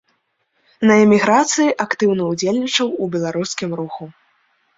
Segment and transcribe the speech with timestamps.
[0.91, 4.03] На эміграцыі актыўна ўдзельнічаў у беларускім руху.